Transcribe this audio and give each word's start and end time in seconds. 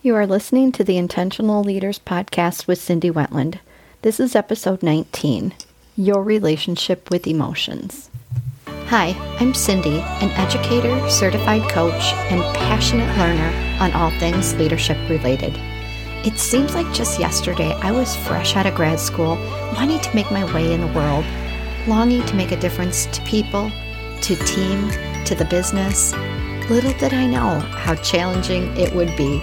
You 0.00 0.14
are 0.14 0.28
listening 0.28 0.70
to 0.72 0.84
the 0.84 0.96
Intentional 0.96 1.64
Leaders 1.64 1.98
Podcast 1.98 2.68
with 2.68 2.80
Cindy 2.80 3.10
Wetland. 3.10 3.58
This 4.02 4.20
is 4.20 4.36
episode 4.36 4.80
19 4.80 5.54
Your 5.96 6.22
Relationship 6.22 7.10
with 7.10 7.26
Emotions. 7.26 8.08
Hi, 8.86 9.16
I'm 9.40 9.54
Cindy, 9.54 9.98
an 9.98 10.30
educator, 10.38 11.10
certified 11.10 11.68
coach, 11.68 12.12
and 12.30 12.40
passionate 12.54 13.08
learner 13.18 13.52
on 13.82 13.92
all 13.92 14.16
things 14.20 14.54
leadership 14.54 14.96
related. 15.10 15.58
It 16.24 16.38
seems 16.38 16.76
like 16.76 16.94
just 16.94 17.18
yesterday 17.18 17.72
I 17.82 17.90
was 17.90 18.14
fresh 18.14 18.54
out 18.54 18.66
of 18.66 18.76
grad 18.76 19.00
school, 19.00 19.34
wanting 19.74 19.98
to 19.98 20.14
make 20.14 20.30
my 20.30 20.44
way 20.54 20.72
in 20.72 20.80
the 20.80 20.92
world, 20.96 21.24
longing 21.88 22.24
to 22.26 22.36
make 22.36 22.52
a 22.52 22.60
difference 22.60 23.06
to 23.06 23.20
people, 23.22 23.68
to 24.20 24.36
team, 24.36 24.90
to 25.24 25.34
the 25.34 25.48
business. 25.50 26.14
Little 26.70 26.92
did 27.00 27.14
I 27.14 27.26
know 27.26 27.58
how 27.58 27.96
challenging 27.96 28.76
it 28.76 28.94
would 28.94 29.16
be 29.16 29.42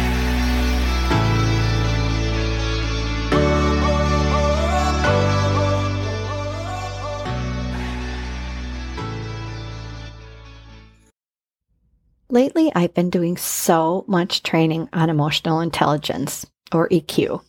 Lately, 12.31 12.71
I've 12.73 12.93
been 12.93 13.09
doing 13.09 13.35
so 13.35 14.05
much 14.07 14.41
training 14.41 14.87
on 14.93 15.09
emotional 15.09 15.59
intelligence, 15.59 16.45
or 16.71 16.87
EQ. 16.87 17.41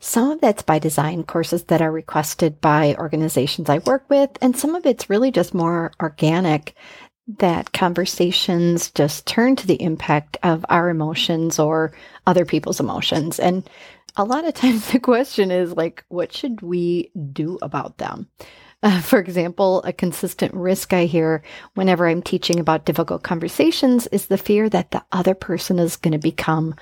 Some 0.00 0.32
of 0.32 0.40
that's 0.42 0.60
by 0.60 0.78
design 0.78 1.24
courses 1.24 1.64
that 1.64 1.80
are 1.80 1.90
requested 1.90 2.60
by 2.60 2.94
organizations 2.98 3.70
I 3.70 3.78
work 3.78 4.04
with, 4.10 4.28
and 4.42 4.54
some 4.54 4.74
of 4.74 4.84
it's 4.84 5.08
really 5.08 5.30
just 5.30 5.54
more 5.54 5.92
organic 5.98 6.74
that 7.38 7.72
conversations 7.72 8.90
just 8.90 9.26
turn 9.26 9.56
to 9.56 9.66
the 9.66 9.80
impact 9.80 10.36
of 10.42 10.62
our 10.68 10.90
emotions 10.90 11.58
or 11.58 11.94
other 12.26 12.44
people's 12.44 12.80
emotions. 12.80 13.40
And 13.40 13.68
a 14.18 14.24
lot 14.24 14.46
of 14.46 14.52
times 14.54 14.92
the 14.92 15.00
question 15.00 15.50
is 15.50 15.72
like, 15.72 16.04
what 16.08 16.34
should 16.34 16.60
we 16.60 17.10
do 17.32 17.58
about 17.62 17.96
them? 17.96 18.28
Uh, 18.82 19.00
for 19.00 19.18
example, 19.18 19.82
a 19.82 19.92
consistent 19.92 20.54
risk 20.54 20.92
I 20.92 21.06
hear 21.06 21.42
whenever 21.74 22.06
I'm 22.06 22.22
teaching 22.22 22.60
about 22.60 22.84
difficult 22.84 23.24
conversations 23.24 24.06
is 24.08 24.26
the 24.26 24.38
fear 24.38 24.68
that 24.68 24.92
the 24.92 25.04
other 25.10 25.34
person 25.34 25.78
is 25.80 25.96
going 25.96 26.12
to 26.12 26.18
become 26.18 26.74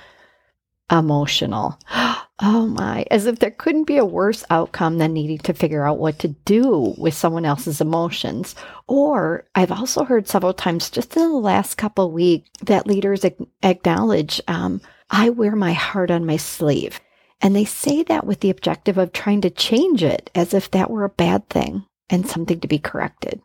emotional. 0.91 1.79
Oh 2.39 2.67
my, 2.67 3.07
as 3.11 3.25
if 3.25 3.39
there 3.39 3.51
couldn't 3.51 3.85
be 3.85 3.97
a 3.97 4.05
worse 4.05 4.45
outcome 4.51 4.99
than 4.99 5.15
needing 5.15 5.39
to 5.39 5.55
figure 5.55 5.87
out 5.87 5.97
what 5.97 6.19
to 6.19 6.29
do 6.29 6.95
with 6.99 7.15
someone 7.15 7.47
else's 7.47 7.81
emotions. 7.81 8.55
Or 8.87 9.47
I've 9.55 9.73
also 9.73 10.05
heard 10.05 10.29
several 10.29 10.53
times 10.53 10.91
just 10.91 11.17
in 11.17 11.23
the 11.23 11.29
last 11.31 11.77
couple 11.77 12.13
weeks 12.13 12.51
that 12.61 12.87
leaders 12.87 13.25
acknowledge, 13.63 14.43
um, 14.49 14.83
I 15.09 15.31
wear 15.31 15.57
my 15.57 15.73
heart 15.73 16.11
on 16.11 16.27
my 16.27 16.37
sleeve. 16.37 17.01
And 17.41 17.55
they 17.55 17.65
say 17.65 18.03
that 18.05 18.27
with 18.27 18.41
the 18.41 18.51
objective 18.51 18.99
of 18.99 19.13
trying 19.13 19.41
to 19.43 19.51
change 19.51 20.03
it 20.03 20.31
as 20.35 20.55
if 20.55 20.71
that 20.71 20.91
were 20.91 21.05
a 21.05 21.11
bad 21.11 21.49
thing 21.49 21.85
and 22.09 22.27
something 22.27 22.61
to 22.61 22.69
be 22.69 22.79
corrected. 22.79 23.41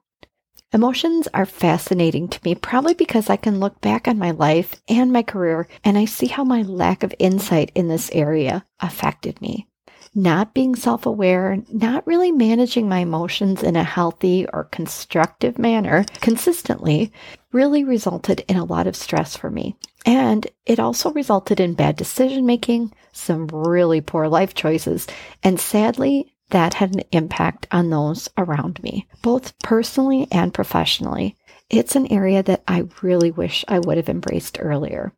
Emotions 0.73 1.27
are 1.33 1.45
fascinating 1.45 2.29
to 2.29 2.39
me, 2.45 2.55
probably 2.55 2.93
because 2.93 3.29
I 3.29 3.35
can 3.35 3.59
look 3.59 3.81
back 3.81 4.07
on 4.07 4.17
my 4.17 4.31
life 4.31 4.81
and 4.87 5.11
my 5.11 5.21
career 5.21 5.67
and 5.83 5.97
I 5.97 6.05
see 6.05 6.27
how 6.27 6.45
my 6.45 6.61
lack 6.61 7.03
of 7.03 7.13
insight 7.19 7.71
in 7.75 7.89
this 7.89 8.09
area 8.11 8.65
affected 8.79 9.41
me. 9.41 9.67
Not 10.13 10.53
being 10.53 10.75
self 10.75 11.05
aware, 11.05 11.63
not 11.71 12.05
really 12.05 12.33
managing 12.33 12.89
my 12.89 12.99
emotions 12.99 13.63
in 13.63 13.77
a 13.77 13.83
healthy 13.83 14.45
or 14.51 14.65
constructive 14.65 15.57
manner 15.57 16.03
consistently 16.19 17.13
really 17.53 17.85
resulted 17.85 18.43
in 18.49 18.57
a 18.57 18.65
lot 18.65 18.87
of 18.87 18.95
stress 18.95 19.37
for 19.37 19.49
me. 19.49 19.75
And 20.05 20.47
it 20.65 20.79
also 20.79 21.13
resulted 21.13 21.61
in 21.61 21.75
bad 21.75 21.95
decision 21.95 22.45
making, 22.45 22.91
some 23.13 23.47
really 23.47 24.01
poor 24.01 24.27
life 24.27 24.53
choices, 24.53 25.07
and 25.43 25.59
sadly, 25.59 26.33
that 26.49 26.73
had 26.73 26.93
an 26.93 27.03
impact 27.13 27.67
on 27.71 27.89
those 27.89 28.27
around 28.37 28.83
me, 28.83 29.07
both 29.21 29.57
personally 29.59 30.27
and 30.31 30.53
professionally. 30.53 31.37
It's 31.69 31.95
an 31.95 32.11
area 32.11 32.43
that 32.43 32.63
I 32.67 32.89
really 33.01 33.31
wish 33.31 33.63
I 33.69 33.79
would 33.79 33.95
have 33.95 34.09
embraced 34.09 34.57
earlier. 34.59 35.13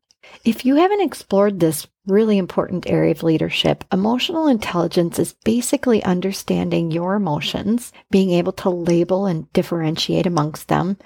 If 0.45 0.65
you 0.65 0.75
haven't 0.75 1.01
explored 1.01 1.59
this 1.59 1.87
really 2.05 2.37
important 2.37 2.89
area 2.89 3.11
of 3.11 3.23
leadership, 3.23 3.83
emotional 3.91 4.47
intelligence 4.47 5.19
is 5.19 5.35
basically 5.45 6.03
understanding 6.03 6.91
your 6.91 7.15
emotions, 7.15 7.93
being 8.11 8.31
able 8.31 8.51
to 8.53 8.69
label 8.69 9.25
and 9.25 9.51
differentiate 9.53 10.25
amongst 10.25 10.67
them, 10.67 10.97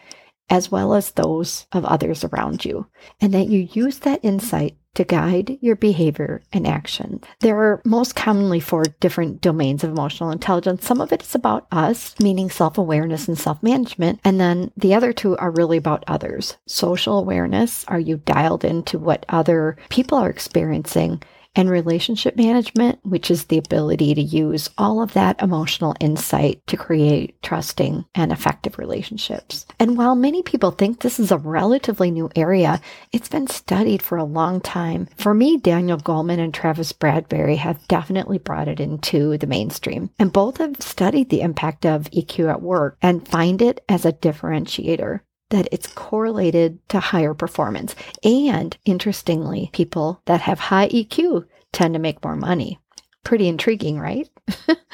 as 0.49 0.71
well 0.71 0.93
as 0.93 1.11
those 1.11 1.67
of 1.71 1.85
others 1.85 2.23
around 2.23 2.65
you, 2.65 2.87
and 3.19 3.33
that 3.33 3.47
you 3.47 3.67
use 3.73 3.99
that 3.99 4.23
insight 4.23 4.75
to 4.97 5.03
guide 5.03 5.59
your 5.61 5.75
behavior 5.75 6.41
and 6.51 6.65
action. 6.65 7.21
There 7.41 7.55
are 7.55 7.81
most 7.85 8.15
commonly 8.15 8.59
four 8.59 8.83
different 8.99 9.41
domains 9.41 9.83
of 9.83 9.91
emotional 9.91 10.31
intelligence. 10.31 10.87
Some 10.87 11.01
of 11.01 11.13
it 11.13 11.21
is 11.21 11.35
about 11.35 11.67
us, 11.71 12.19
meaning 12.19 12.49
self 12.49 12.79
awareness 12.79 13.27
and 13.27 13.37
self 13.37 13.61
management. 13.61 14.19
And 14.23 14.39
then 14.39 14.71
the 14.75 14.95
other 14.95 15.13
two 15.13 15.37
are 15.37 15.51
really 15.51 15.77
about 15.77 16.03
others. 16.07 16.57
Social 16.65 17.19
awareness 17.19 17.85
are 17.87 17.99
you 17.99 18.17
dialed 18.17 18.65
into 18.65 18.97
what 18.97 19.23
other 19.29 19.77
people 19.89 20.17
are 20.17 20.31
experiencing? 20.31 21.21
And 21.57 21.69
relationship 21.69 22.37
management, 22.37 22.99
which 23.03 23.31
is 23.31 23.45
the 23.45 23.57
ability 23.57 24.13
to 24.13 24.21
use 24.21 24.69
all 24.77 25.01
of 25.01 25.13
that 25.13 25.41
emotional 25.41 25.95
insight 25.99 26.65
to 26.67 26.77
create 26.77 27.41
trusting 27.41 28.05
and 28.13 28.31
effective 28.31 28.77
relationships. 28.77 29.65
And 29.79 29.97
while 29.97 30.15
many 30.15 30.43
people 30.43 30.71
think 30.71 31.01
this 31.01 31.19
is 31.19 31.31
a 31.31 31.37
relatively 31.37 32.11
new 32.11 32.29
area, 32.35 32.79
it's 33.11 33.29
been 33.29 33.47
studied 33.47 34.01
for 34.01 34.17
a 34.17 34.23
long 34.23 34.61
time. 34.61 35.07
For 35.17 35.33
me, 35.33 35.57
Daniel 35.57 35.97
Goleman 35.97 36.39
and 36.39 36.53
Travis 36.53 36.93
Bradberry 36.93 37.57
have 37.57 37.87
definitely 37.87 38.37
brought 38.37 38.67
it 38.67 38.79
into 38.79 39.37
the 39.37 39.47
mainstream. 39.47 40.11
And 40.19 40.31
both 40.31 40.57
have 40.57 40.75
studied 40.79 41.29
the 41.29 41.41
impact 41.41 41.85
of 41.85 42.11
EQ 42.11 42.51
at 42.51 42.61
work 42.61 42.97
and 43.01 43.27
find 43.27 43.61
it 43.61 43.83
as 43.89 44.05
a 44.05 44.13
differentiator 44.13 45.21
that 45.49 45.67
it's 45.71 45.87
correlated 45.87 46.79
to 46.89 46.99
higher 46.99 47.33
performance. 47.33 47.95
And 48.23 48.77
interestingly, 48.85 49.69
people 49.73 50.21
that 50.25 50.41
have 50.41 50.59
high 50.59 50.89
EQ 50.89 51.45
tend 51.71 51.93
to 51.93 51.99
make 51.99 52.23
more 52.23 52.35
money. 52.35 52.79
Pretty 53.23 53.47
intriguing, 53.47 53.99
right? 53.99 54.29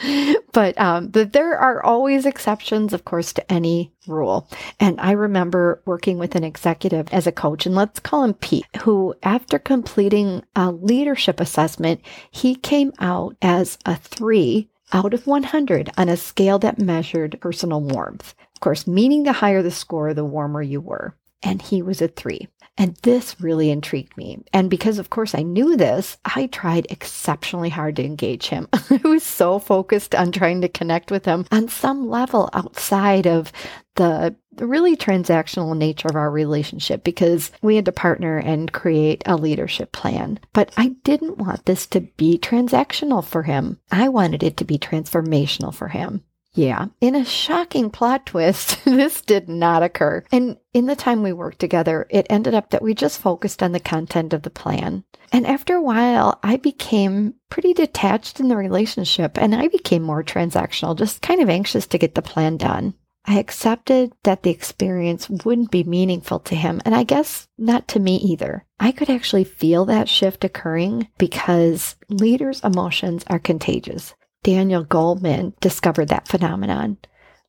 but 0.53 0.79
um, 0.79 1.09
but 1.09 1.33
there 1.33 1.55
are 1.55 1.83
always 1.83 2.25
exceptions, 2.25 2.91
of 2.91 3.05
course, 3.05 3.31
to 3.33 3.51
any 3.51 3.93
rule. 4.07 4.49
And 4.79 4.99
I 4.99 5.11
remember 5.11 5.81
working 5.85 6.17
with 6.17 6.33
an 6.33 6.43
executive 6.43 7.07
as 7.13 7.27
a 7.27 7.31
coach, 7.31 7.67
and 7.67 7.75
let's 7.75 7.99
call 7.99 8.23
him 8.23 8.33
Pete, 8.33 8.65
who, 8.81 9.13
after 9.21 9.59
completing 9.59 10.43
a 10.55 10.71
leadership 10.71 11.39
assessment, 11.39 12.01
he 12.31 12.55
came 12.55 12.91
out 12.99 13.35
as 13.39 13.77
a 13.85 13.95
three 13.95 14.67
out 14.91 15.13
of 15.13 15.27
100 15.27 15.91
on 15.97 16.09
a 16.09 16.17
scale 16.17 16.59
that 16.59 16.79
measured 16.79 17.37
personal 17.41 17.81
warmth 17.81 18.33
course, 18.63 18.87
meaning 18.87 19.23
the 19.23 19.33
higher 19.33 19.61
the 19.61 19.71
score, 19.71 20.13
the 20.13 20.25
warmer 20.25 20.61
you 20.61 20.79
were. 20.79 21.15
And 21.43 21.61
he 21.61 21.81
was 21.81 22.01
a 22.01 22.07
three. 22.07 22.47
And 22.77 22.95
this 23.03 23.39
really 23.39 23.69
intrigued 23.69 24.17
me. 24.17 24.43
And 24.53 24.69
because, 24.69 24.97
of 24.97 25.09
course, 25.09 25.35
I 25.35 25.43
knew 25.43 25.75
this, 25.75 26.17
I 26.23 26.47
tried 26.47 26.87
exceptionally 26.89 27.69
hard 27.69 27.97
to 27.97 28.05
engage 28.05 28.47
him. 28.47 28.67
I 28.73 29.01
was 29.03 29.21
so 29.21 29.59
focused 29.59 30.15
on 30.15 30.31
trying 30.31 30.61
to 30.61 30.69
connect 30.69 31.11
with 31.11 31.25
him 31.25 31.45
on 31.51 31.67
some 31.67 32.09
level 32.09 32.49
outside 32.53 33.27
of 33.27 33.51
the 33.95 34.35
really 34.57 34.95
transactional 34.95 35.77
nature 35.77 36.07
of 36.07 36.15
our 36.15 36.31
relationship 36.31 37.03
because 37.03 37.51
we 37.61 37.75
had 37.75 37.85
to 37.85 37.91
partner 37.91 38.37
and 38.37 38.71
create 38.71 39.21
a 39.25 39.35
leadership 39.35 39.91
plan. 39.91 40.39
But 40.53 40.73
I 40.77 40.95
didn't 41.03 41.37
want 41.37 41.65
this 41.65 41.85
to 41.87 42.01
be 42.01 42.39
transactional 42.39 43.23
for 43.23 43.43
him. 43.43 43.79
I 43.91 44.09
wanted 44.09 44.41
it 44.41 44.57
to 44.57 44.65
be 44.65 44.79
transformational 44.79 45.75
for 45.75 45.89
him. 45.89 46.23
Yeah, 46.55 46.87
in 47.01 47.15
a 47.15 47.25
shocking 47.25 47.89
plot 47.89 48.27
twist, 48.27 48.79
this 48.85 49.21
did 49.21 49.49
not 49.49 49.81
occur. 49.81 50.23
And 50.31 50.57
in 50.73 50.85
the 50.85 50.95
time 50.95 51.23
we 51.23 51.33
worked 51.33 51.59
together, 51.59 52.05
it 52.09 52.27
ended 52.29 52.53
up 52.53 52.69
that 52.69 52.83
we 52.83 52.93
just 52.93 53.19
focused 53.19 53.63
on 53.63 53.71
the 53.71 53.79
content 53.79 54.33
of 54.33 54.43
the 54.43 54.51
plan. 54.51 55.03
And 55.31 55.47
after 55.47 55.73
a 55.75 55.81
while, 55.81 56.39
I 56.43 56.57
became 56.57 57.33
pretty 57.49 57.73
detached 57.73 58.39
in 58.39 58.49
the 58.49 58.57
relationship 58.57 59.37
and 59.39 59.55
I 59.55 59.67
became 59.67 60.03
more 60.03 60.23
transactional, 60.23 60.95
just 60.95 61.23
kind 61.23 61.41
of 61.41 61.49
anxious 61.49 61.87
to 61.87 61.97
get 61.97 62.13
the 62.13 62.21
plan 62.21 62.57
done. 62.57 62.93
I 63.25 63.39
accepted 63.39 64.11
that 64.23 64.43
the 64.43 64.51
experience 64.51 65.29
wouldn't 65.29 65.71
be 65.71 65.85
meaningful 65.85 66.39
to 66.41 66.55
him, 66.55 66.81
and 66.83 66.93
I 66.93 67.03
guess 67.03 67.47
not 67.57 67.87
to 67.89 67.99
me 67.99 68.17
either. 68.17 68.65
I 68.81 68.91
could 68.91 69.09
actually 69.09 69.45
feel 69.45 69.85
that 69.85 70.09
shift 70.09 70.43
occurring 70.43 71.07
because 71.17 71.95
leaders' 72.09 72.59
emotions 72.65 73.23
are 73.27 73.39
contagious. 73.39 74.13
Daniel 74.43 74.85
Goleman 74.85 75.53
discovered 75.59 76.09
that 76.09 76.27
phenomenon. 76.27 76.97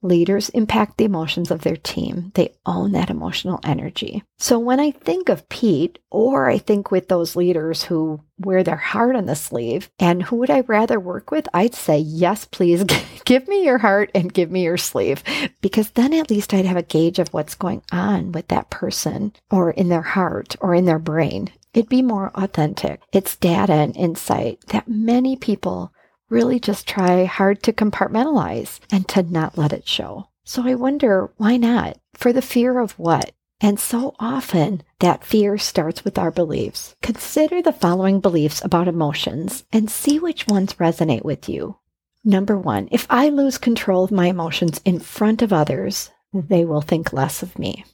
Leaders 0.05 0.51
impact 0.51 0.99
the 0.99 1.07
emotions 1.07 1.51
of 1.51 1.63
their 1.63 1.79
team. 1.79 2.31
They 2.35 2.55
own 2.67 2.93
that 2.93 3.09
emotional 3.09 3.59
energy. 3.65 4.23
So 4.39 4.59
when 4.59 4.79
I 4.79 4.91
think 4.91 5.31
of 5.31 5.49
Pete, 5.49 5.99
or 6.11 6.47
I 6.47 6.59
think 6.59 6.91
with 6.91 7.09
those 7.09 7.37
leaders 7.37 7.85
who 7.85 8.21
wear 8.39 8.63
their 8.63 8.77
heart 8.77 9.17
on 9.17 9.25
the 9.25 9.35
sleeve, 9.35 9.91
and 9.99 10.23
who 10.23 10.37
would 10.37 10.51
I 10.51 10.61
rather 10.61 11.01
work 11.01 11.31
with? 11.31 11.49
I'd 11.55 11.75
say, 11.75 11.97
yes, 11.97 12.45
please 12.45 12.85
give 13.25 13.49
me 13.49 13.65
your 13.65 13.79
heart 13.79 14.11
and 14.15 14.33
give 14.33 14.51
me 14.51 14.65
your 14.65 14.77
sleeve, 14.77 15.25
because 15.63 15.91
then 15.93 16.13
at 16.13 16.29
least 16.29 16.53
I'd 16.53 16.67
have 16.67 16.77
a 16.77 16.83
gauge 16.83 17.19
of 17.19 17.33
what's 17.33 17.55
going 17.55 17.83
on 17.91 18.33
with 18.33 18.49
that 18.49 18.69
person, 18.69 19.33
or 19.51 19.71
in 19.71 19.89
their 19.89 20.03
heart, 20.03 20.55
or 20.61 20.75
in 20.75 20.85
their 20.85 20.99
brain. 20.99 21.51
It'd 21.73 21.89
be 21.89 22.03
more 22.03 22.31
authentic. 22.35 23.01
It's 23.11 23.37
data 23.37 23.73
and 23.73 23.97
insight 23.97 24.61
that 24.69 24.87
many 24.87 25.35
people 25.35 25.94
really 26.29 26.59
just 26.59 26.87
try 26.87 27.25
hard 27.25 27.63
to 27.63 27.73
compartmentalize 27.73 28.81
and 28.91 29.07
to 29.09 29.23
not 29.23 29.59
let 29.59 29.73
it 29.73 29.89
show. 29.89 30.29
So 30.45 30.67
I 30.67 30.75
wonder, 30.75 31.31
why 31.37 31.57
not? 31.57 31.99
For 32.15 32.33
the 32.33 32.43
fear 32.43 32.79
of 32.79 32.93
what? 32.99 33.33
And 33.61 33.81
so 33.81 34.15
often 34.19 34.83
that 34.99 35.25
fear 35.25 35.57
starts 35.57 36.05
with 36.05 36.19
our 36.19 36.31
beliefs. 36.31 36.97
Consider 37.03 37.63
the 37.63 37.73
following 37.73 38.21
beliefs 38.21 38.63
about 38.65 38.89
emotions 38.89 39.65
and 39.73 39.91
see 39.91 40.19
which 40.19 40.47
ones 40.47 40.75
resonate 40.75 41.25
with 41.25 41.49
you. 41.49 41.77
Number 42.25 42.59
one, 42.59 42.89
if 42.91 43.07
I 43.11 43.29
lose 43.29 43.59
control 43.59 44.05
of 44.05 44.11
my 44.11 44.27
emotions 44.27 44.81
in 44.85 44.99
front 44.99 45.41
of 45.41 45.53
others, 45.53 46.11
they 46.33 46.65
will 46.65 46.81
think 46.81 47.13
less 47.13 47.43
of 47.43 47.59
me. 47.59 47.85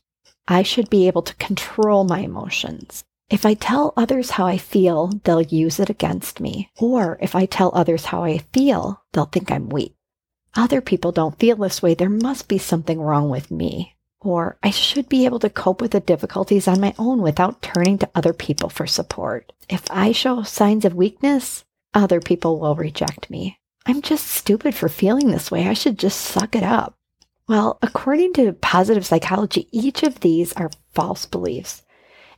I 0.48 0.62
should 0.62 0.90
be 0.90 1.06
able 1.06 1.22
to 1.22 1.36
control 1.36 2.04
my 2.04 2.20
emotions. 2.20 3.04
If 3.30 3.46
I 3.46 3.54
tell 3.54 3.94
others 3.96 4.30
how 4.30 4.46
I 4.46 4.58
feel, 4.58 5.12
they'll 5.22 5.40
use 5.40 5.78
it 5.78 5.88
against 5.88 6.40
me. 6.40 6.70
Or 6.80 7.16
if 7.22 7.36
I 7.36 7.46
tell 7.46 7.70
others 7.72 8.06
how 8.06 8.24
I 8.24 8.38
feel, 8.52 9.02
they'll 9.12 9.26
think 9.26 9.52
I'm 9.52 9.68
weak. 9.68 9.94
Other 10.56 10.80
people 10.80 11.12
don't 11.12 11.38
feel 11.38 11.54
this 11.54 11.80
way. 11.80 11.94
There 11.94 12.10
must 12.10 12.48
be 12.48 12.58
something 12.58 13.00
wrong 13.00 13.30
with 13.30 13.52
me. 13.52 13.94
Or 14.20 14.58
I 14.64 14.70
should 14.70 15.08
be 15.08 15.24
able 15.24 15.38
to 15.38 15.48
cope 15.48 15.80
with 15.80 15.92
the 15.92 16.00
difficulties 16.00 16.66
on 16.66 16.80
my 16.80 16.92
own 16.98 17.22
without 17.22 17.62
turning 17.62 17.98
to 17.98 18.10
other 18.16 18.32
people 18.32 18.68
for 18.68 18.86
support. 18.86 19.52
If 19.68 19.84
I 19.90 20.10
show 20.10 20.42
signs 20.42 20.84
of 20.84 20.94
weakness, 20.94 21.64
other 21.94 22.20
people 22.20 22.58
will 22.58 22.74
reject 22.74 23.30
me. 23.30 23.60
I'm 23.86 24.02
just 24.02 24.26
stupid 24.26 24.74
for 24.74 24.88
feeling 24.88 25.30
this 25.30 25.52
way. 25.52 25.68
I 25.68 25.74
should 25.74 25.98
just 25.98 26.20
suck 26.20 26.56
it 26.56 26.64
up. 26.64 26.96
Well, 27.48 27.78
according 27.80 28.32
to 28.34 28.52
positive 28.54 29.06
psychology, 29.06 29.68
each 29.70 30.02
of 30.02 30.20
these 30.20 30.52
are 30.54 30.70
false 30.92 31.26
beliefs. 31.26 31.82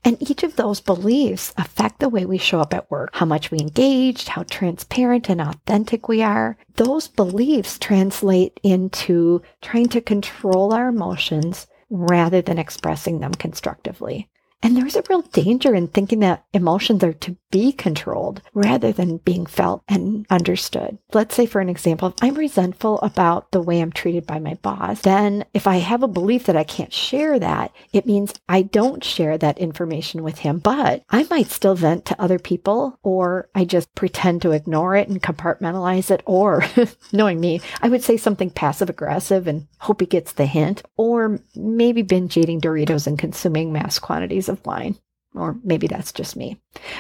And 0.05 0.21
each 0.21 0.43
of 0.43 0.57
those 0.57 0.81
beliefs 0.81 1.55
affect 1.57 2.01
the 2.01 2.09
way 2.09 2.27
we 2.27 2.39
show 2.39 2.61
up 2.61 2.75
at 2.75 2.91
work, 2.91 3.11
how 3.13 3.27
much 3.27 3.51
we 3.51 3.61
engage, 3.61 4.27
how 4.27 4.43
transparent 4.43 5.29
and 5.29 5.41
authentic 5.41 6.09
we 6.09 6.23
are. 6.23 6.57
Those 6.75 7.07
beliefs 7.07 7.79
translate 7.79 8.59
into 8.65 9.43
trying 9.61 9.89
to 9.91 10.01
control 10.01 10.75
our 10.75 10.89
emotions 10.89 11.69
rather 11.89 12.43
than 12.43 12.59
expressing 12.59 13.21
them 13.21 13.33
constructively. 13.33 14.29
And 14.63 14.77
there's 14.77 14.97
a 14.97 15.03
real 15.09 15.23
danger 15.23 15.75
in 15.75 15.89
thinking 15.89 16.21
that 16.21 16.45
emotions 16.53 17.03
are 17.05 17.13
to 17.13 17.37
be 17.53 17.71
controlled 17.71 18.43
rather 18.55 18.91
than 18.91 19.19
being 19.19 19.47
felt 19.47 19.85
and 19.87 20.27
understood. 20.31 20.99
Let's 21.13 21.37
say, 21.37 21.47
for 21.47 21.61
an 21.61 21.69
example, 21.69 22.09
if 22.09 22.15
I'm 22.21 22.35
resentful 22.35 22.99
about 23.01 23.53
the 23.53 23.63
way 23.63 23.81
I'm 23.81 23.93
treated 23.93 24.27
by 24.27 24.41
my 24.41 24.55
boss, 24.55 25.03
then 25.03 25.45
if 25.55 25.69
I 25.69 25.77
have 25.77 26.03
a 26.03 26.09
belief 26.09 26.47
that 26.47 26.57
I 26.57 26.65
can't 26.65 26.93
share 26.93 27.39
that, 27.39 27.73
it 27.93 28.07
means 28.07 28.35
I 28.49 28.63
don't 28.63 29.05
share 29.05 29.39
that 29.39 29.59
information 29.59 30.25
with 30.25 30.39
him, 30.39 30.59
but 30.59 31.05
I 31.11 31.27
might 31.31 31.51
still 31.51 31.77
vent 31.77 32.07
to 32.07 32.21
other 32.21 32.41
people 32.41 32.99
or 33.03 33.49
I 33.55 33.65
just 33.65 33.95
pretend 33.95 34.43
to 34.43 34.53
ignore 34.53 34.97
it 34.97 35.09
and 35.09 35.23
compartmentalize 35.23 36.11
it. 36.11 36.23
Or 36.25 36.65
knowing 37.13 37.39
me, 37.39 37.61
I 37.83 37.91
would 37.91 38.03
say 38.03 38.17
something 38.17 38.51
passive 38.51 38.89
aggressive 38.89 39.47
and 39.47 39.69
hope 39.79 40.01
he 40.01 40.07
gets 40.07 40.33
the 40.33 40.47
hint, 40.47 40.83
or 40.97 41.39
maybe 41.55 42.03
binge 42.03 42.37
eating 42.37 42.61
Doritos 42.61 43.07
and 43.07 43.19
consuming 43.19 43.73
mass 43.73 43.99
quantities 43.99 44.49
of 44.49 44.65
wine. 44.65 44.97
Or 45.35 45.57
maybe 45.65 45.87
that's 45.87 46.13
just 46.13 46.37
me. 46.37 46.59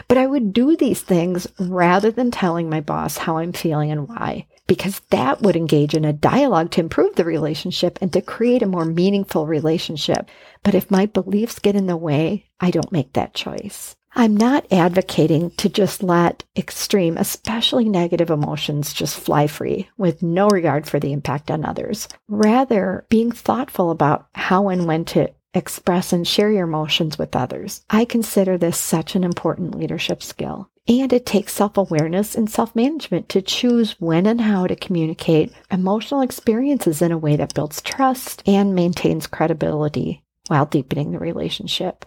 But 0.09 0.19
I 0.19 0.27
would 0.27 0.53
do 0.53 0.77
these 0.77 1.03
things 1.03 1.47
rather 1.59 2.11
than 2.11 2.31
telling 2.31 2.71
my 2.71 2.81
boss 2.81 3.19
how 3.19 3.37
I'm 3.37 3.53
feeling 3.53 3.91
and 3.91 4.09
why, 4.09 4.47
because 4.67 5.01
that 5.11 5.43
would 5.43 5.57
engage 5.57 5.95
in 5.95 6.05
a 6.05 6.15
dialogue 6.15 6.71
to 6.73 6.81
improve 6.81 7.15
the 7.17 7.25
relationship 7.25 7.99
and 8.01 8.13
to 8.13 8.23
create 8.23 8.63
a 8.63 8.67
more 8.67 8.87
meaningful 8.87 9.47
relationship. 9.47 10.29
But 10.63 10.75
if 10.75 10.91
my 10.91 11.07
beliefs 11.07 11.59
get 11.59 11.77
in 11.77 11.87
the 11.87 11.97
way, 11.97 12.47
I 12.59 12.71
don't 12.71 12.93
make 12.93 13.13
that 13.13 13.35
choice. 13.35 13.97
I'm 14.15 14.37
not 14.37 14.71
advocating 14.71 15.53
to 15.53 15.71
just 15.71 16.03
let 16.03 16.45
extreme, 16.55 17.17
especially 17.17 17.89
negative 17.89 18.29
emotions 18.31 18.93
just 18.93 19.19
fly 19.19 19.47
free 19.47 19.89
with 19.97 20.23
no 20.23 20.49
regard 20.49 20.87
for 20.87 21.01
the 21.01 21.13
impact 21.13 21.51
on 21.51 21.65
others. 21.65 22.09
Rather, 22.29 23.07
being 23.09 23.33
thoughtful 23.33 23.91
about 23.91 24.27
how 24.35 24.69
and 24.69 24.87
when 24.87 25.07
to 25.07 25.33
express 25.55 26.13
and 26.13 26.27
share 26.27 26.51
your 26.51 26.65
emotions 26.65 27.19
with 27.19 27.37
others. 27.37 27.85
I 27.91 28.05
consider 28.05 28.57
this 28.57 28.79
such 28.79 29.15
an 29.15 29.25
important 29.25 29.75
leadership 29.75 30.23
skill. 30.23 30.71
And 30.89 31.13
it 31.13 31.27
takes 31.27 31.53
self 31.53 31.77
awareness 31.77 32.35
and 32.35 32.51
self 32.51 32.75
management 32.75 33.29
to 33.31 33.43
choose 33.43 34.01
when 34.01 34.27
and 34.27 34.41
how 34.41 34.67
to 34.67 34.75
communicate 34.75 35.53
emotional 35.71 36.23
experiences 36.23 37.01
in 37.01 37.13
a 37.13 37.19
way 37.19 37.37
that 37.37 37.55
builds 37.55 37.81
trust 37.81 38.43
and 38.47 38.75
maintains 38.75 39.29
credibility 39.29 40.25
while 40.49 40.67
deepening 40.67 41.13
the 41.13 41.21
relationship. 41.21 42.05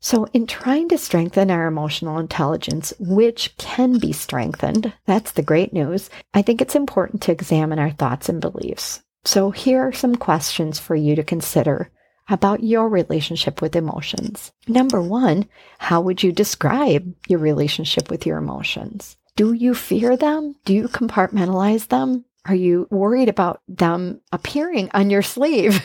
So, 0.00 0.26
in 0.32 0.46
trying 0.46 0.88
to 0.90 0.98
strengthen 0.98 1.50
our 1.50 1.66
emotional 1.66 2.18
intelligence, 2.18 2.92
which 3.00 3.56
can 3.56 3.98
be 3.98 4.12
strengthened, 4.12 4.92
that's 5.06 5.32
the 5.32 5.42
great 5.42 5.72
news, 5.72 6.08
I 6.34 6.42
think 6.42 6.60
it's 6.60 6.76
important 6.76 7.22
to 7.22 7.32
examine 7.32 7.78
our 7.78 7.90
thoughts 7.90 8.28
and 8.28 8.40
beliefs. 8.40 9.02
So, 9.24 9.50
here 9.50 9.80
are 9.80 9.92
some 9.92 10.14
questions 10.14 10.78
for 10.78 10.94
you 10.94 11.16
to 11.16 11.24
consider 11.24 11.90
about 12.28 12.62
your 12.62 12.88
relationship 12.88 13.62
with 13.62 13.76
emotions. 13.76 14.52
Number 14.66 15.00
one, 15.00 15.46
how 15.78 16.00
would 16.00 16.22
you 16.22 16.32
describe 16.32 17.14
your 17.28 17.38
relationship 17.38 18.10
with 18.10 18.26
your 18.26 18.38
emotions? 18.38 19.16
Do 19.36 19.52
you 19.52 19.74
fear 19.74 20.16
them? 20.16 20.56
Do 20.64 20.74
you 20.74 20.88
compartmentalize 20.88 21.88
them? 21.88 22.24
Are 22.44 22.54
you 22.54 22.86
worried 22.90 23.28
about 23.28 23.60
them 23.68 24.20
appearing 24.32 24.90
on 24.94 25.10
your 25.10 25.22
sleeve 25.22 25.82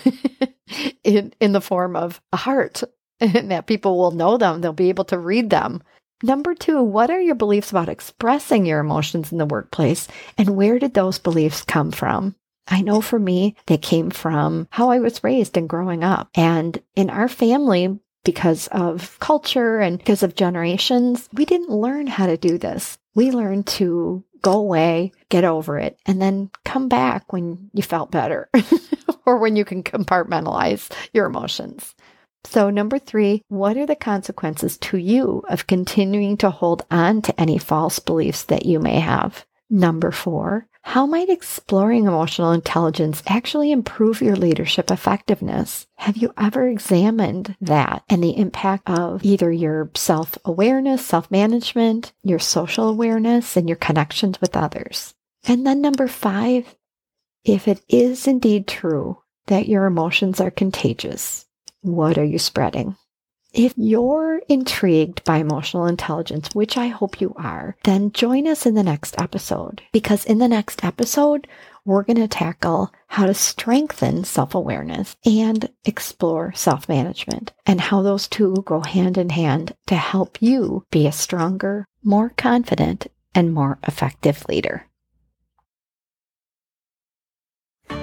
in, 1.04 1.34
in 1.40 1.52
the 1.52 1.62
form 1.62 1.96
of 1.96 2.22
a 2.32 2.38
heart 2.38 2.84
and 3.20 3.52
that 3.52 3.68
people 3.68 3.98
will 3.98 4.12
know 4.12 4.38
them? 4.38 4.62
They'll 4.62 4.74
be 4.74 4.90
able 4.90 5.06
to 5.06 5.20
read 5.20 5.50
them. 5.50 5.84
Number 6.24 6.56
two, 6.56 6.82
what 6.82 7.10
are 7.10 7.20
your 7.20 7.36
beliefs 7.36 7.70
about 7.70 7.90
expressing 7.90 8.66
your 8.66 8.80
emotions 8.80 9.32
in 9.32 9.38
the 9.38 9.46
workplace 9.46 10.08
and 10.38 10.56
where 10.56 10.80
did 10.80 10.94
those 10.94 11.20
beliefs 11.20 11.64
come 11.64 11.92
from? 11.92 12.36
I 12.68 12.82
know 12.82 13.02
for 13.02 13.20
me, 13.20 13.56
they 13.68 13.78
came 13.78 14.10
from 14.10 14.68
how 14.72 14.90
I 14.90 15.00
was 15.00 15.24
raised 15.24 15.58
and 15.58 15.70
growing 15.70 16.04
up. 16.04 16.30
And 16.36 16.82
in 16.96 17.10
our 17.10 17.28
family, 17.28 18.00
because 18.24 18.68
of 18.68 19.20
culture 19.20 19.80
and 19.80 19.98
because 19.98 20.24
of 20.24 20.36
generations, 20.36 21.28
we 21.34 21.46
didn't 21.46 21.70
learn 21.70 22.08
how 22.08 22.28
to 22.28 22.38
do 22.38 22.58
this. 22.58 22.98
We 23.16 23.32
learned 23.32 23.68
to 23.68 24.24
go 24.42 24.54
away, 24.54 25.12
get 25.30 25.44
over 25.44 25.78
it, 25.78 25.98
and 26.06 26.22
then 26.22 26.50
come 26.66 26.90
back 26.90 27.32
when 27.34 27.70
you 27.74 27.84
felt 27.84 28.12
better 28.12 28.50
or 29.26 29.38
when 29.38 29.56
you 29.56 29.66
can 29.66 29.84
compartmentalize 29.84 30.92
your 31.14 31.26
emotions. 31.26 31.96
So, 32.46 32.70
number 32.70 33.00
three, 33.00 33.42
what 33.48 33.78
are 33.78 33.86
the 33.86 33.96
consequences 33.96 34.78
to 34.80 34.98
you 34.98 35.44
of 35.48 35.68
continuing 35.68 36.36
to 36.38 36.50
hold 36.50 36.86
on 36.92 37.22
to 37.24 37.40
any 37.40 37.58
false 37.58 38.00
beliefs 38.00 38.44
that 38.44 38.66
you 38.66 38.80
may 38.80 39.00
have? 39.00 39.46
Number 39.70 40.12
four, 40.12 40.68
how 40.86 41.06
might 41.06 41.30
exploring 41.30 42.06
emotional 42.06 42.52
intelligence 42.52 43.24
actually 43.26 43.72
improve 43.72 44.22
your 44.22 44.36
leadership 44.36 44.92
effectiveness? 44.92 45.88
Have 45.96 46.18
you 46.18 46.34
ever 46.38 46.68
examined 46.68 47.56
that 47.62 48.04
and 48.10 48.22
the 48.22 48.38
impact 48.38 48.90
of 48.90 49.24
either 49.24 49.50
your 49.50 49.90
self 49.96 50.38
awareness, 50.44 51.04
self 51.06 51.32
management, 51.32 52.12
your 52.22 52.38
social 52.38 52.90
awareness, 52.90 53.56
and 53.56 53.70
your 53.70 53.78
connections 53.78 54.42
with 54.42 54.58
others? 54.58 55.16
And 55.46 55.66
then 55.66 55.80
number 55.80 56.08
five, 56.08 56.76
if 57.46 57.68
it 57.68 57.82
is 57.88 58.28
indeed 58.28 58.68
true 58.68 59.18
that 59.48 59.70
your 59.70 59.86
emotions 59.86 60.42
are 60.42 60.52
contagious, 60.52 61.46
what 61.82 62.18
are 62.18 62.26
you 62.26 62.38
spreading? 62.38 62.98
If 63.54 63.76
you're 63.78 64.42
intrigued 64.50 65.24
by 65.26 65.38
emotional 65.38 65.86
intelligence, 65.86 66.50
which 66.54 66.76
I 66.76 66.88
hope 66.88 67.22
you 67.22 67.36
are, 67.38 67.76
then 67.84 68.12
join 68.12 68.48
us 68.48 68.66
in 68.66 68.74
the 68.74 68.82
next 68.82 69.22
episode 69.22 69.84
because 69.92 70.26
in 70.26 70.40
the 70.40 70.48
next 70.48 70.84
episode, 70.84 71.48
we're 71.86 72.02
going 72.02 72.18
to 72.18 72.28
tackle 72.28 72.92
how 73.08 73.28
to 73.28 73.34
strengthen 73.36 74.24
self 74.24 74.56
awareness 74.56 75.16
and 75.24 75.70
explore 75.86 76.52
self 76.54 76.90
management 76.90 77.52
and 77.68 77.80
how 77.80 78.02
those 78.02 78.28
two 78.28 78.56
go 78.66 78.80
hand 78.82 79.20
in 79.20 79.30
hand 79.30 79.76
to 79.86 79.96
help 79.96 80.42
you 80.42 80.88
be 80.90 81.06
a 81.06 81.12
stronger, 81.12 81.86
more 82.04 82.30
confident, 82.36 83.06
and 83.36 83.54
more 83.54 83.78
effective 83.84 84.44
leader. 84.50 84.88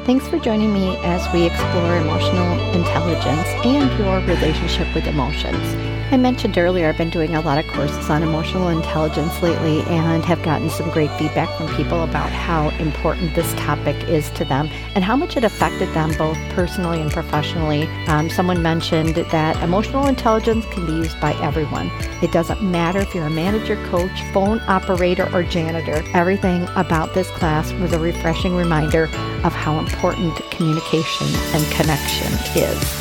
Thanks 0.04 0.26
for 0.26 0.38
joining 0.38 0.72
me 0.72 0.96
as 1.04 1.30
we 1.32 1.44
explore 1.44 1.96
emotional 1.98 2.58
intelligence 2.74 3.48
and 3.64 3.98
your 3.98 4.20
relationship 4.20 4.92
with 4.94 5.06
emotions. 5.06 5.99
I 6.12 6.16
mentioned 6.16 6.58
earlier, 6.58 6.88
I've 6.88 6.98
been 6.98 7.08
doing 7.08 7.36
a 7.36 7.40
lot 7.40 7.64
of 7.64 7.70
courses 7.70 8.10
on 8.10 8.24
emotional 8.24 8.66
intelligence 8.66 9.40
lately 9.40 9.82
and 9.82 10.24
have 10.24 10.42
gotten 10.42 10.68
some 10.68 10.90
great 10.90 11.10
feedback 11.12 11.48
from 11.56 11.72
people 11.76 12.02
about 12.02 12.30
how 12.30 12.70
important 12.80 13.32
this 13.36 13.52
topic 13.54 13.94
is 14.08 14.28
to 14.30 14.44
them 14.44 14.68
and 14.96 15.04
how 15.04 15.14
much 15.14 15.36
it 15.36 15.44
affected 15.44 15.88
them 15.94 16.12
both 16.18 16.36
personally 16.48 17.00
and 17.00 17.12
professionally. 17.12 17.84
Um, 18.08 18.28
someone 18.28 18.60
mentioned 18.60 19.14
that 19.14 19.62
emotional 19.62 20.06
intelligence 20.06 20.66
can 20.72 20.84
be 20.84 20.94
used 20.94 21.20
by 21.20 21.34
everyone. 21.34 21.92
It 22.22 22.32
doesn't 22.32 22.60
matter 22.60 22.98
if 22.98 23.14
you're 23.14 23.26
a 23.26 23.30
manager, 23.30 23.76
coach, 23.86 24.24
phone 24.32 24.58
operator, 24.66 25.30
or 25.32 25.44
janitor. 25.44 26.02
Everything 26.12 26.64
about 26.74 27.14
this 27.14 27.30
class 27.30 27.72
was 27.74 27.92
a 27.92 28.00
refreshing 28.00 28.56
reminder 28.56 29.04
of 29.44 29.52
how 29.52 29.78
important 29.78 30.34
communication 30.50 31.28
and 31.54 31.64
connection 31.70 32.32
is. 32.60 32.99